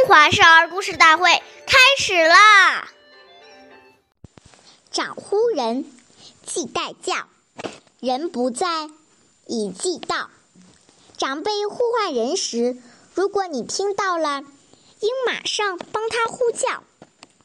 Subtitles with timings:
[0.00, 1.30] 中华少儿故事大会
[1.66, 2.88] 开始啦！
[4.90, 5.84] 长呼人，
[6.46, 7.26] 记代教，
[8.00, 8.88] 人不在，
[9.46, 10.30] 已记到。
[11.18, 12.78] 长辈呼唤人时，
[13.14, 14.42] 如果你听到了，
[15.00, 16.80] 应马上帮他呼叫；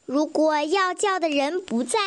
[0.06, 1.98] 如果要叫的人不在，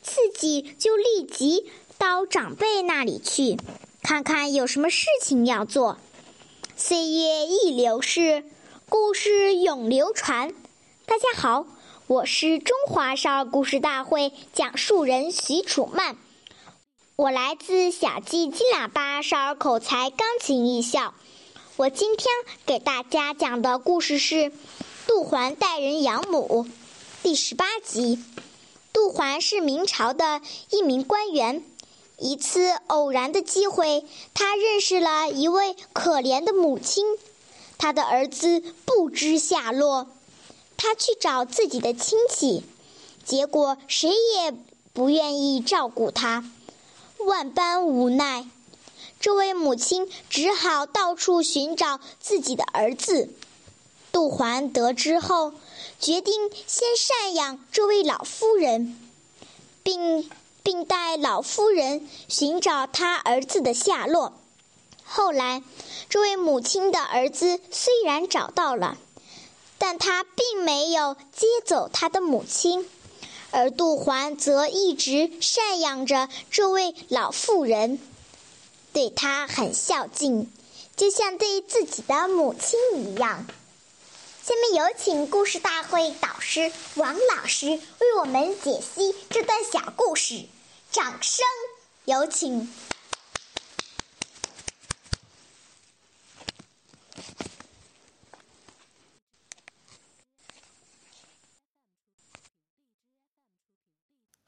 [0.00, 3.58] 自己就立即到长辈那里去，
[4.02, 5.98] 看看有什么事情要做。
[6.78, 8.42] 岁月易流逝。
[8.92, 10.52] 故事永流传。
[11.06, 11.64] 大家好，
[12.08, 16.18] 我是中华少儿故事大会讲述人许楚曼，
[17.16, 21.14] 我来自小鸡金喇叭少儿口才钢琴艺校。
[21.76, 22.28] 我今天
[22.66, 24.52] 给大家讲的故事是
[25.06, 26.66] 杜环带人养母
[27.22, 28.22] 第十八集。
[28.92, 31.64] 杜环是明朝的一名官员，
[32.18, 34.04] 一次偶然的机会，
[34.34, 37.06] 他认识了一位可怜的母亲。
[37.82, 40.06] 他的儿子不知下落，
[40.76, 42.62] 他去找自己的亲戚，
[43.24, 44.54] 结果谁也
[44.92, 46.44] 不愿意照顾他，
[47.18, 48.48] 万般无奈，
[49.18, 53.28] 这位母亲只好到处寻找自己的儿子。
[54.12, 55.52] 杜环得知后，
[55.98, 56.34] 决定
[56.68, 58.96] 先赡养这位老妇人，
[59.82, 60.30] 并
[60.62, 64.34] 并带老妇人寻找他儿子的下落。
[65.14, 65.62] 后来，
[66.08, 68.96] 这位母亲的儿子虽然找到了，
[69.76, 72.88] 但他并没有接走他的母亲，
[73.50, 78.00] 而杜环则一直赡养着这位老妇人，
[78.94, 80.50] 对他很孝敬，
[80.96, 83.46] 就像对自己的母亲一样。
[84.42, 90.46] 下面有请故事大会导师王老师为我们解析这段小故事，
[90.90, 91.44] 掌声
[92.06, 92.72] 有请。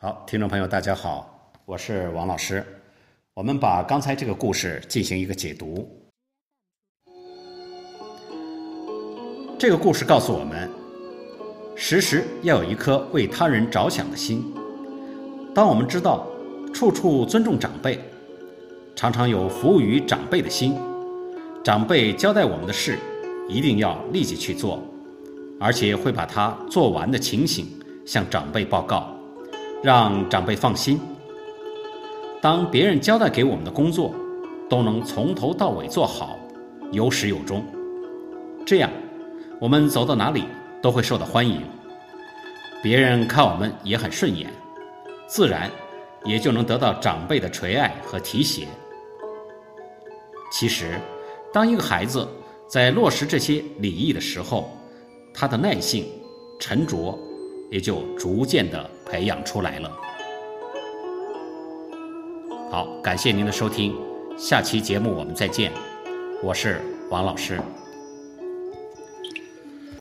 [0.05, 2.63] 好，听众朋友，大家好，我是王老师。
[3.33, 5.89] 我们把刚才这个故事进行一个解读。
[9.59, 10.69] 这个故事告诉我们，
[11.75, 14.45] 时时要有一颗为他人着想的心。
[15.55, 16.27] 当我们知道
[16.75, 17.99] 处处尊重长辈，
[18.95, 20.77] 常常有服务于长辈的心，
[21.65, 22.99] 长辈交代我们的事，
[23.49, 24.83] 一定要立即去做，
[25.59, 27.67] 而且会把它做完的情形
[28.05, 29.14] 向长辈报告。
[29.85, 30.99] 让长辈放心。
[32.41, 34.15] 当别人交代给我们的工作，
[34.67, 36.39] 都能从头到尾做好，
[36.91, 37.63] 有始有终，
[38.65, 38.91] 这样
[39.61, 40.45] 我们走到哪里
[40.81, 41.61] 都会受到欢迎，
[42.83, 44.51] 别人看我们也很顺眼，
[45.27, 45.71] 自然
[46.25, 48.67] 也就能得到长辈的垂爱和提携。
[50.51, 50.99] 其实，
[51.53, 52.27] 当一个孩子
[52.67, 54.71] 在落实这些礼仪的时候，
[55.35, 56.07] 他的耐性、
[56.59, 57.19] 沉着。
[57.71, 59.91] 也就逐渐的培养出来了。
[62.71, 63.95] 好，感谢您的收听，
[64.37, 65.71] 下期节目我们再见，
[66.43, 66.81] 我是
[67.11, 67.61] 王老师。